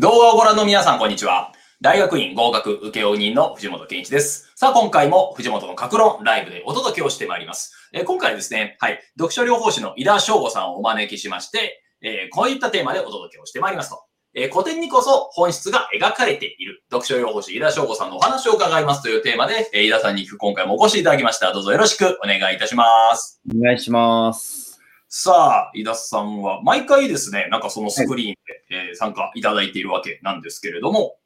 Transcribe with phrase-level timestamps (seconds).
[0.00, 1.50] 動画をご覧の皆さん、こんにちは。
[1.80, 4.48] 大学院合格請負人の藤本健一です。
[4.54, 7.74] さあ、今回も藤本の格論ライブでお届けをしてまいります。
[7.92, 14.00] えー今回ですね、はい、読書療法士の井田翔吾さんをお招きしまして、えーこういったテーマでお届けをしてまいりますと。
[14.34, 21.52] えー古典にこそ本質が描かれている読書療法士井田翔吾さんのお話を伺いますというテーマで、えー井田さんに今回もお越しいただきました。
[21.52, 22.84] どうぞよろしくお願いいたしま
[23.16, 23.40] す。
[23.52, 24.67] お願いします。
[25.10, 31.16] さあ、井田さんは毎回ですね、なんかそのスクリーンで、えー参加いただいているわけなんですけれども、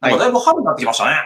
[0.00, 1.16] はいなんかだいぶ春になってきましたね。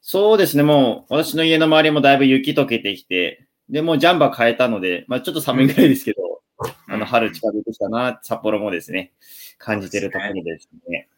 [0.00, 6.40] そうですね、もう、私の家の周りもだいぶ雪解けてきて、で、もうジャンバー変えたので、まあちょっと寒いぐらいですけど、
[6.88, 9.12] あの、春近づいてきたな、札幌もですね、
[9.58, 11.08] 感じてるところですね。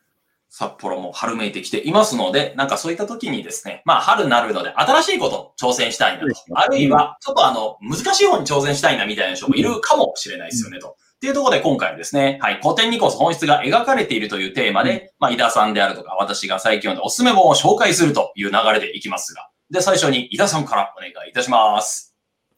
[0.51, 6.35] 札幌も春めいてきていますので、なんかそういった時にですね、まあ春になるので新しいこと挑戦したいなと。
[6.55, 10.97] あるいは、ちょっとあの、難しい方に挑戦したいなみたいな人もいるかもしれないですよねと。
[11.19, 22.15] っていうところで今回はですね、はい、古典にこそ本質が描かれているというテーマで、まあ、井田さんであるとか、私が最近読んだおすすめ本を紹介するという流れでいきますが、で、最初に井田さんからお願いいたします。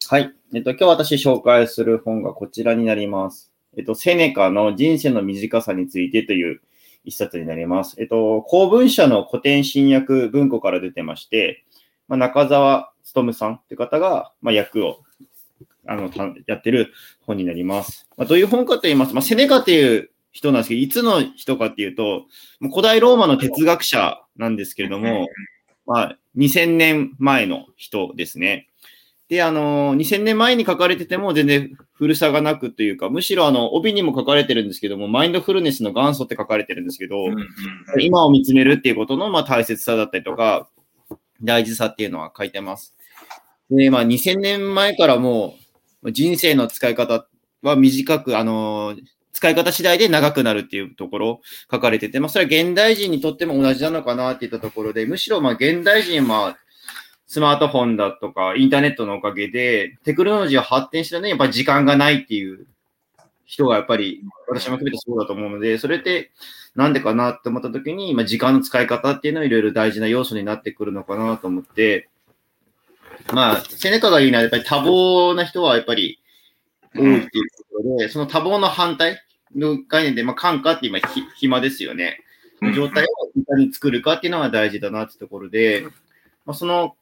[0.07, 0.31] はい。
[0.53, 3.51] えっと、今日私紹介する本がこちらになります。
[3.77, 6.61] えっと、セネカの人生の短さについてという
[7.03, 7.95] 一冊になります。
[7.99, 11.63] えっと、公文社の古典新訳文庫から出てまして、
[12.07, 14.99] まあ、中澤勉さんって方が、まあ、役を
[15.87, 18.07] あのたやってる本になります。
[18.17, 22.25] まあ、どういう本かと言いますと、まあ、セネカっていう人なんですけど、いつの人かっていうと、
[22.59, 25.27] もう古代ローマの哲学者なんですけれども、
[25.85, 28.69] まあ、2000年前の人ですね。
[29.31, 37.47] で、あの、2000年前に書かれてても全然古さがなくというか、むしろあの、帯にも書かれてるんですけども、マインドフルネスの元祖って書かれてるんですけど、うんうん
[38.01, 40.67] 今を見つめるっていうことの、まあ、大切さだったりとか、
[41.41, 42.93] 大事さっていうのは書いてます。
[43.69, 45.55] で、まあ、2000年前からも
[46.03, 47.25] う、人生の使い方
[47.61, 48.97] は短く、あの、
[49.31, 56.57] 使い方次第で長くなるっていうところ書かれてて、まあ、それは現代人にとっても同じなのかなっていったところで、むしろ、まあ、現代人は、
[57.31, 62.67] スマートフォンだとか、インターネットのおかげで、テクノロジーが発展してるのに、やっぱり時間がないっていう
[63.45, 66.31] 人がやっぱり、私も含めてそうだと思うので、それって
[66.75, 72.09] なんでかなって思った時に、まあ、時間の使い方っていうのはいろいろ大事な要素になってくるのかなと思って、
[73.31, 76.19] まあ、セネカが言うのはやっぱり多忙な人はやっぱり
[76.93, 77.43] 多いっていう
[77.81, 79.17] ころで、その多忙の反対
[79.55, 82.19] の概念で、まあ、感化って今、ひ暇ですよね。
[82.75, 83.07] 状態を
[83.39, 85.87] いかに作るかっていうのが大事だなってところで、
[86.45, 86.95] まあ、その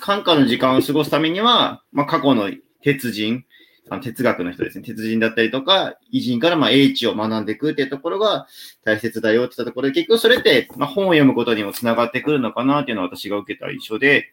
[0.00, 2.50] 感化の時間を過ごすためには、まあ、過去の
[2.82, 3.44] 鉄人、
[3.90, 8.46] あの哲学の人ですね、鉄人だったりとか、偉人からまあ英知を学んでいくっていうところが
[8.84, 14.32] 大切だよって言ったところで、結局それって、まあ、本を読むことにもつながってくるのかなっていうのは私が受けた印象で、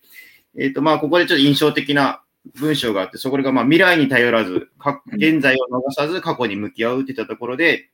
[0.58, 2.22] えっ、と、まあ、ここでちょっと印象的な
[2.56, 7.90] 文章があって、そこがまあ未来に頼らず、か現在を逃さず過去に向き合うって言ったところで、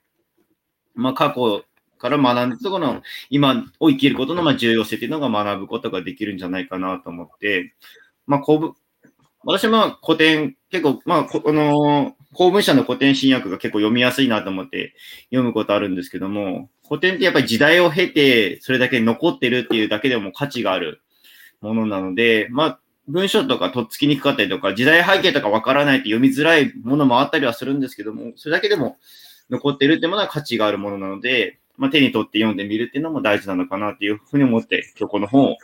[0.96, 1.64] まあ、過去
[1.98, 7.74] から学んで、そこの今を生きることのま重要性っていうのが学ぶことができるんじゃないかなと思って、
[8.26, 8.74] まあ、公文
[9.44, 14.94] 私も古典、結構、まあ、この公文社の古典新訳が結構読みやすいなと思って
[15.30, 21.02] 読むことあるんですけども、古典ってやっぱり時代を経て、それだけ残ってるっていうだけでも価値がある
[21.62, 28.98] ものなので、まあ、文章とかとっつきにくかったりとか、時代背景とかわからないって読みづらいものもあったりはするんですけども、それだけでも
[29.50, 35.58] 残ってるってものは価値があるものなので、まあ、手に取って読んでみるっていうのも大事なのかなっていうふうに思って、今日この本を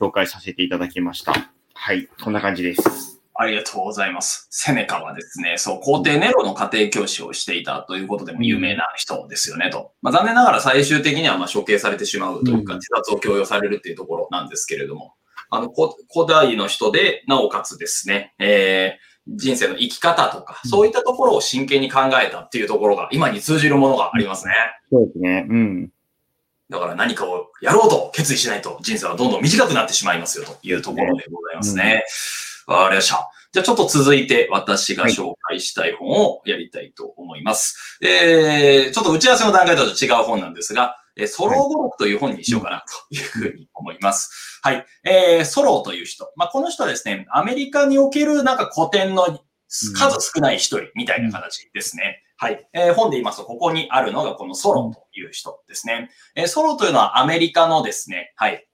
[0.00, 1.34] 紹介させていただきました。
[1.72, 3.20] はい、こんな感じです。
[3.36, 4.46] ありがとうございます。
[4.50, 9.92] セネカはですね、そう、皇帝ネロの家庭教師をしていたということでも有名な人ですよね、と。
[10.02, 15.14] まあ、残念ながら最終的にはまあ処刑されてしまうというか、うん自殺を強要されるっていうところなんですけれども、
[15.50, 24.54] あの、こ古代の人で、なおかつですね、えー、人生の生き方とか、うんそういったところを真剣に考えたっていうところが、今に通じるものがありますね。
[24.90, 25.46] そうですね。
[25.48, 25.90] うん。
[26.70, 32.04] だから何かをやろうと決意しないと人生はどんどん短くなってしまいますよというところでございますね。
[32.66, 33.30] わかりました。
[33.52, 38.00] じゃあちょっと続いて私が紹介したい本をやりたいと思います。
[38.02, 44.60] えー、ちょっと打ち合わせの段階とは違う本なんですが、えーソロ語録という本にしようかなというふうに思います。
[44.62, 44.84] はい。
[45.04, 46.32] えー、ソロという人。
[46.36, 52.22] まあ、この人はですね、アメリカにおけるなんか古典の数少ない一人みたいな形ですね。
[52.36, 52.68] はい。
[52.72, 56.10] えー本で言いますと、ここにあるのがこのソロという人ですね。
[56.34, 58.66] えーソロというのはアメリカのですね、はい。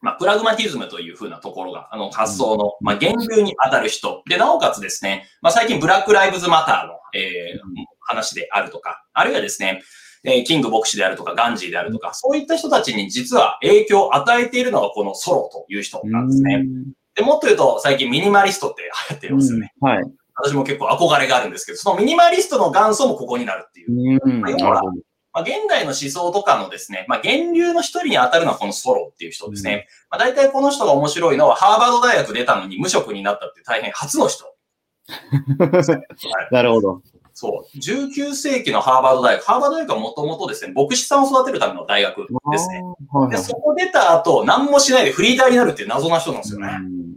[0.00, 4.22] まあ、プラグマティズムというふうなところが、あの、発想の、まあ、源流に当たる人。
[4.28, 9.82] で、なおかつですね、まあ、最近ブラックライブズマターの、えー話であるとか、あるいはですね、
[10.24, 16.64] えーキング牧師であるとか、ガンジーであるとか、そういった人たちに実は影響を与えているのがこのソロという人なんですね。
[17.14, 19.72] で、もっと言うと、最近ミニマリストって流行ってますよね。
[19.80, 20.04] うんはい。
[20.36, 24.20] 私も結構憧れがあるんですけど、そのミニマリストの元祖もここになるっていう。
[24.24, 24.40] うん。
[24.40, 24.80] なるほど。
[25.34, 29.88] まあ、現代の思想とかのですね、まあ、源流の一人に当たるのはこのソロっていう人ですね。
[30.08, 34.44] まあ、大体この人が面白いのは、ハーバード大学出たのに無職になったって大変初の人。
[36.52, 37.02] なるほど。
[37.34, 37.78] そう。
[37.78, 39.44] 19世紀のハーバード大学。
[39.44, 42.82] ハーバード大学はもともとですね、牧師さんを育てるための大学ですね。
[43.30, 46.68] で、そこ出た後、何もしないでフリーターになるっていう謎な人なんですよね。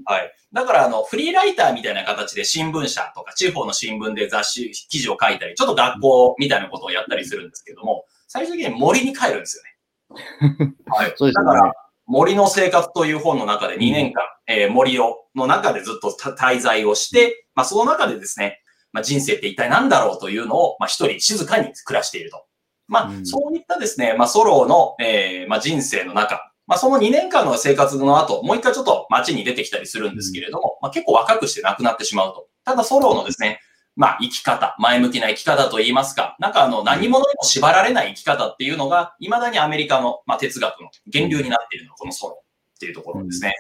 [0.06, 0.34] はい。
[0.54, 10.75] だから、あの、フリーライターみたいな形で新聞社とか地方の新聞で雑誌、記事を書いたり、ちょっと学校みたいなことをやったりするんですけども、最終的に森に帰るんですよね。
[10.88, 11.13] はい。
[11.16, 11.46] そうですね。
[11.46, 11.74] だから、
[12.08, 18.62] 森の生活という本の中で2年間、うん、えー、森を、の中でずっと滞在をして、まあ、その中でですね、
[18.94, 22.45] まあ、人生って一体何だろうというのを、まあ、一人静かに暮らしていると。
[22.88, 32.48] まあ、うん、そういったですね、まあ、ソロの、えー、まあ、人生の中、まあ、その2年間の生活の後、もう一回ちょっと街に出てきたりするんですけれども、まあ、結構若くして亡くなってしまうと。
[32.66, 33.62] ただ、ソロのですね、
[33.95, 42.44] まあ、生き方、前向きな生き方と言いますか、なんかあの、何者にも縛られない生き方っていうのが、未だにアメリカの、まあ、哲学の源流になっているのが、このソロ
[42.75, 43.54] っていうところですね。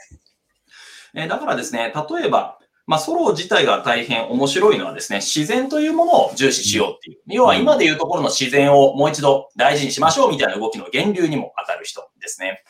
[1.15, 7.17] えー、だからですね、例えば、まあ、ソロ自体が大変面白いのはですね、自然というものを重視しようっていう。
[7.27, 12.63] 要は今でいうところの自然をもう一度大事にしましょうみたいな動きの源流にも当たる人ですね。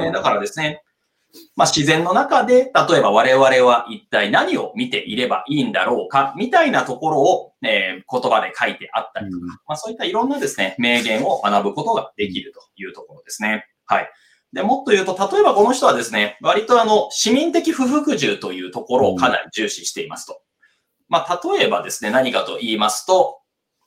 [0.00, 0.82] えー、だからですね、
[1.56, 13.66] まあ、自然の中で、例えば我々は一体何を見ていればいいんだろうか、みたいなところを、えー、言葉で書いてあったりとか、まあ、そういったいろんなですね、名言を学ぶことができるというところですね。
[13.84, 14.10] はい。
[14.52, 20.40] で、もっと言うと、例えばこの人はですね、割とあの、市民的不服従というところをかなり重視していますと。
[21.08, 23.40] まあ、例えばですね、何かと言いますと、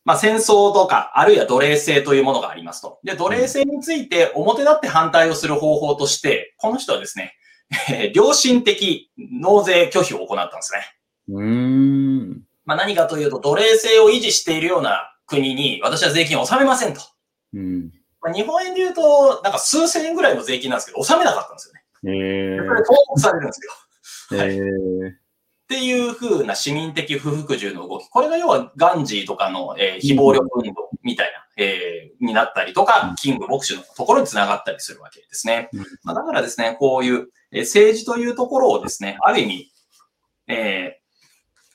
[0.05, 2.99] まあ、戦争とか、あるいは奴隷制というものがありますと。
[3.03, 7.35] で、奴隷制について表立って反対をする方法として、この人はですね、
[7.89, 10.81] えー、良心的納税拒否を行ったんですね。
[11.29, 12.41] うん。
[12.65, 17.01] まあ、何かというと、奴隷制を維持しているような国に私は税金を納めませんと。
[17.53, 17.91] うん
[18.23, 21.81] まあ、日本円で言うと、なんか数千円ぐらいの税金なんですけど、納めなかったんですよね。
[22.05, 22.67] へえー。
[22.67, 23.61] これ、投稿されるんです
[24.31, 24.37] よ。
[24.37, 24.57] はい。
[24.57, 28.09] っていう風な市民的不服従の動き。
[28.09, 35.69] これが要はガンジーとかの、えー、非暴力運動みたいな、えー、になったりとか、キング牧師のところにつながったりするわけですね。
[36.03, 39.71] まあ、だからですね、こういう、えー、政治というところをですね、ある意味、
[40.47, 40.99] え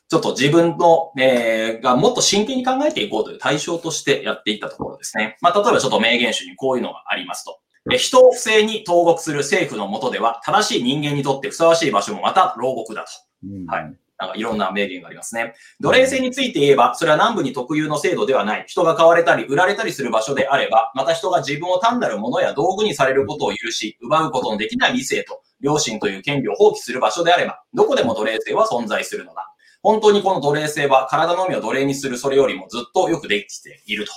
[0.08, 5.36] ちょっと自分の、えー、がもっと真剣に考えていこうという対象としてやっていったところですね。
[5.42, 7.60] まあ、例えばちょっと名言集にこういうのがありますと。
[7.96, 13.10] 人を不正に投獄する政府の下では、正しい人間にとってふさわしい場所もまた牢獄だと。
[13.44, 13.94] うん、はい。
[14.18, 15.54] なんかいろんな名言がありますね。
[15.80, 18.64] 奴隷制について言えば、それは南部に特有の制度ではない。
[18.66, 29.47] 人が買われたり、売られたりする場所であれば、また人が自分を単なるものや道具にされることを許し、奪うことのできない理性と、良心という権利を放棄する場所であれば、どこでも奴隷制は存在するのだ。
[29.88, 34.12] 本当にこの奴隷性は体のみを奴隷にするそれよりもずっとよくできていると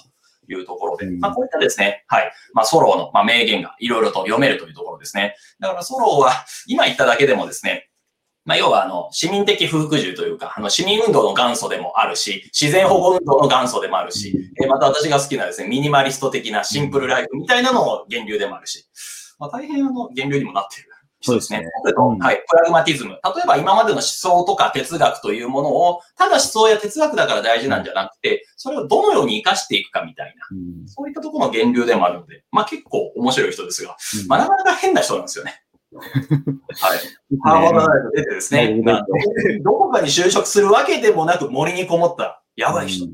[0.54, 5.38] いうところで、まあこういったですね、はい、まあソローの、まあ、名言がいろいろと読めるというところですね。
[5.62, 6.34] だからソローは
[6.68, 7.88] 今言っただけでもですね、
[8.44, 18.90] まあ、要は、あの、市民的不服従というか、あの、市民運動の元祖でもあるし、自然保護運動の元祖でもあるし、えまた私が好きなですね、ミニマリスト的なシンプルライフみたいなのも源流でもあるし、
[19.40, 20.91] まあ、大変あの、源流にもなっている
[21.22, 21.64] そうですね。
[22.20, 22.44] はい。
[22.50, 23.12] プラグマティズム。
[23.12, 35.62] 例えば今までの思想とか哲学というものを、ただ思想や哲学だから大事なんじゃなくて、それをどのように活かしていくかみたいな、うん、そういったところの源流でもあるので、まあ結構面白い人ですが、うん、まあなかなか変な人なんですよね。
[35.94, 37.00] はい。
[37.44, 39.06] ハーバード大学出てですね、まあ、
[39.62, 43.06] どこかに就職するわけでもなく森にこもったやばい人。
[43.06, 43.14] うん、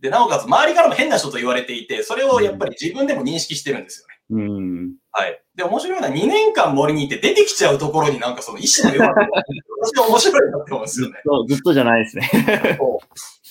[0.00, 4.00] で、なおかつ周りからも変な人と言われていて、それをやっぱり自分でも認識してるんです
[4.30, 4.44] よね。
[4.44, 4.94] うん。
[5.16, 5.40] はい。
[5.54, 9.28] で、面白いのは2年間森にいて出てきちゃうところになんかその意志の弱さ
[9.80, 11.14] 私は面白いなって思うんですよね。
[11.24, 12.30] そう、ずっとじゃないですね。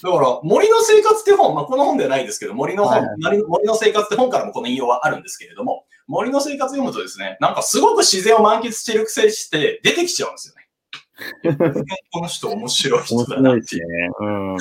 [0.03, 10.63] だから、森の生活って本、まあ、この本ではないですけど、森の本、はいはい、森の生活って本からもこの引用はあるんですけれども、森の生活読むとですね、なんかすごく自然を満喫してるくせして出てきちゃうんですよね。
[12.11, 13.87] この人面白い人だなっていう。
[13.87, 14.57] ねうん、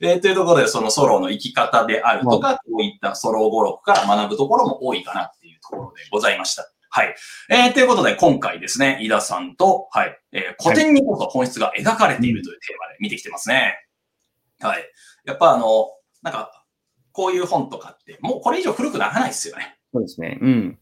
[0.00, 5.30] えー、というところで、そのソロの生き方であるとか、こういったソロ語録から学ぶところも多いかな
[5.70, 6.70] ところでございました。
[6.92, 7.14] はい。
[7.48, 13.86] えー、ということで、今回ですね、井田さんと、はい、えー、古典にこそ本質が描かれているというテーマで見てきてますね。
[14.58, 14.84] はい。
[15.24, 15.88] やっぱあの、
[16.22, 16.64] なんか、
[17.12, 19.78] こういう本とかって、もうこれ以上古くならないですよね。
[19.92, 20.38] そうですね。
[20.40, 20.78] うん。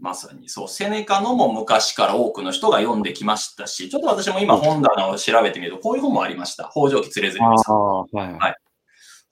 [0.00, 6.68] まさにそう、セネカのも昔から多くの人が読んできましたし、ちょっと私も今本棚を調べてみると、こういう本もありました。
[6.70, 7.72] 北条記つれずれ草。
[7.72, 8.56] はい、はい。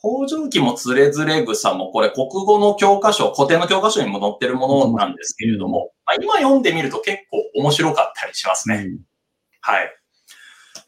[0.02, 8.84] 北条記もつれずれ草も、これ国語の教科書、古典の教科書にも載ってるものなんですけれども、まあ、今読んでみると結構面白かったりしますね。
[8.88, 8.98] うん、
[9.60, 9.90] はい。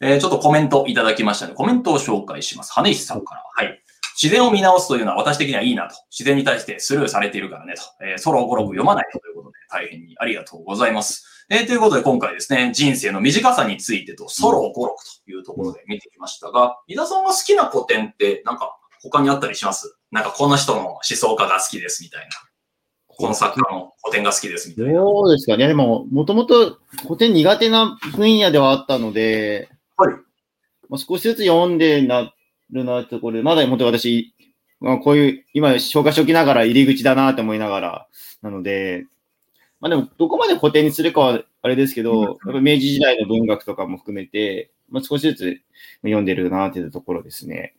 [0.01, 2.73] えー、ちょっとコメントいただきましたので、コメントを紹介します。
[2.73, 3.43] 羽石さんから。
[3.55, 3.81] はい。
[4.21, 5.95] 自然を見直すというのは私的にはいいなと。
[6.11, 7.81] 自然に対してスルーされているからねと。
[8.05, 11.45] えー、ソロ語録読まないということで、大変にありがとうございます。
[11.49, 18.77] えー、ということで今回ですね、人生の短さについてとソロ語録というところで見てきましたが、井田さんが好きな古典ってなんか
[19.09, 19.95] 他にあったりします？
[20.11, 22.35] なんかこの人の思想家が好きですみたいな。
[23.07, 24.99] この作家の古典が好きですみたいな。
[24.99, 25.67] そうですかね。
[25.67, 30.13] でも、もともと古典苦手な分野ではあったので、はい。
[30.89, 32.33] まあ、少しずつ読んでな
[32.71, 34.33] るなところで、まだもっと私、
[34.81, 38.07] まあ、こういう、今紹介しておきながら入り口だなと思いながら、
[38.41, 39.05] なので、
[39.79, 45.61] まあでも、どこまで古典にするかはあれですけど、やっぱ明治時代の文学とかも含めて、まあ、少しずつ
[46.01, 47.75] 読んでるなというところですね。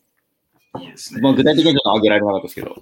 [0.81, 1.21] いいですね。
[1.21, 2.77] まあ、具体的にはちょっと挙げられなかったですけど。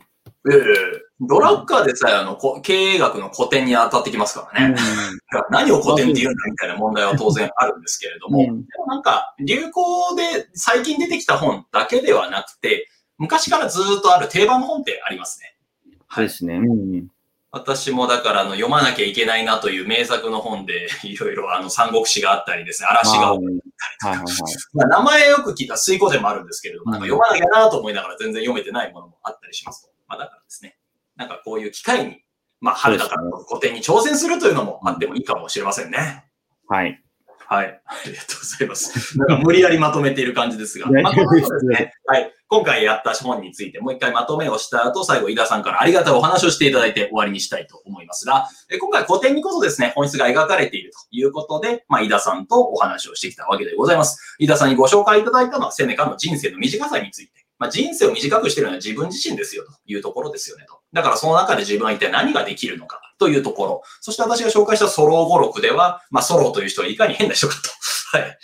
[0.50, 4.74] ええドラッカーでさえ、あの、経営学の古典に当たってきますからね。
[4.74, 15.54] うん、何を古典って言うんだみたいな問題は当然あるんですけれども、うん、なんか、流行で最近出てきた本だけではなくて、昔からずっとある定番の本ってありますね。
[16.06, 16.56] はいですね。
[16.56, 17.06] うん
[17.54, 23.40] 私もだからあの読まなきゃいけないなという名作の本で いろいろあの三国志があったりですね、嵐があった
[24.12, 29.92] りとか、まあ、名前よく聞いた水古典もあるんですけれども、なんか読まなきゃなと思いながら全然読めてないものもあったりしますと。
[30.08, 30.76] まあだからですね、
[31.14, 32.24] なんかこういう機会に、
[32.60, 36.24] まあ春だから古典に挑戦するというのもあってもいいかもしれませんね。
[36.68, 37.00] はい。
[37.46, 37.80] はい。
[37.86, 39.18] ありがとうございます。
[39.18, 40.86] なんか無理やりまとめている感じですが。
[40.90, 41.92] まあ、ですね。
[42.06, 42.32] はい。
[42.48, 48.48] 今回やった本についてもう一回まとめをした後、最後、井田さんからありがたいお話をしていただいて終わりにしたいと思いますが、
[48.80, 54.36] 今回古典にこそですね、本質が描かれているということで、まあ、井田さんとお話をしてきたわけでございます。
[54.38, 57.44] 井田さんにご紹介いただいたのは、セネカの人生の短さについて。
[57.58, 60.80] まあ、人生を短くしてるのは自分自身ですよというところですよねと。
[60.92, 63.82] だからその中で自分は一体何ができるのかというところ。
[64.00, 67.70] そして私が紹介したソロ語録では、まあソロという人はいかに変な人かと。
[68.18, 68.38] はい。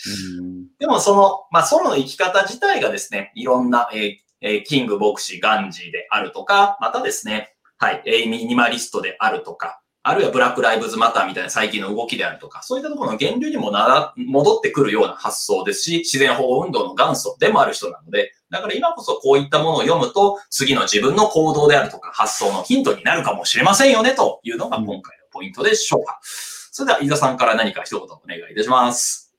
[0.79, 26.19] でもその、まあソロの生き方自体がですね、いろんな、えーえー、キング牧師ガンジーであるとか、またですね、はい、えー、ミニマリストであるとか、あるいはブラックライブズマターみたいな最近の動きであるとか、そういったところの源流にもな戻ってくるような発想ですし、自然保護運動の元祖でもある人なので、だから今こそこういったものを読むと、次の自分の行動であるとか発想のヒントになるかもしれませんよね、というのが今回のポイントでしょうか。
[26.23, 29.30] それでは、伊沢さんから何か一言お願いいたします。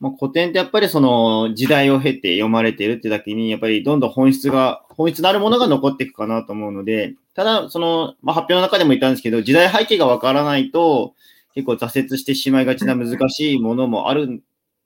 [0.00, 11.14] まあ、古典ってやっぱりその時代を経て読まれているってだけに、やっぱりどんどん本質が、本質のあるものが残っていくかなと思うので、ただ、その、まあ、発表の中でも言ったんですけど、時代背景がわからないと、
[11.54, 14.42] 結構挫折してしまいがちな難しいものもある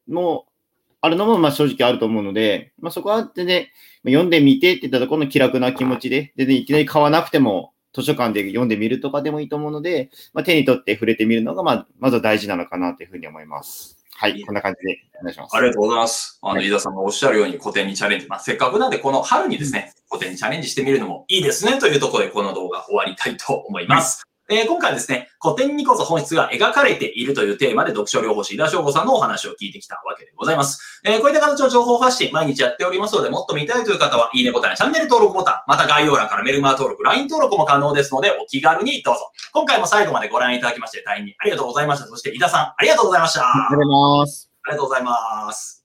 [0.08, 0.46] の、
[1.02, 3.66] あるのも、まあ正直あると思うので、まあそこは全然、
[4.04, 14.01] 読んでみてって言ったところの気楽な気持ちで、全然いきなり買わなくても、図書館で読んでみるとかでもいいと思うので、まあ、手に取って触れてみるのが、まあ、まずは大事なのかなというふうに思います。
[14.14, 15.56] はい、こんな感じでお願いします。
[15.56, 16.38] ありがとうございます。
[16.42, 18.28] あの、飯田さんがおっしゃるように古典にチャレンジ。
[18.28, 24.22] まあ、せっかくなんで、この春にですね、古典にチャレンジしてみるのもいいですね、というところでこの動画終わりたいと思います。
[24.48, 31.00] えー、今回はですね、古典にこそ本質が描かれているというテーマで読書療法士、井田翔吾さんのお話を聞いてきたわけでございます。
[31.04, 39.30] えー、こういった形の情報発信、毎日やっておりますので、もっと見たいという方は、いいねボタンやチャンネル登録ボタン、また概要欄からメルマー登録、LINE 登録も可能ですので、お気軽にどうぞ。
[39.52, 42.06] 今回も最後までご覧いただきまして、大変にありがとうございました。
[42.06, 43.42] そして、井田さん、ありがとうございました。
[43.42, 44.50] ありがとうございます。
[44.64, 45.81] ありがとうございます。